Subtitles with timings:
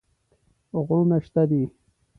[0.85, 1.63] غرونه شته دي.